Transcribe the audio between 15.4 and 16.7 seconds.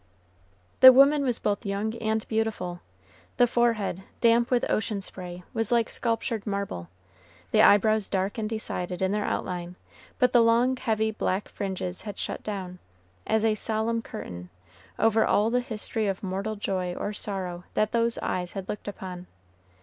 the history of mortal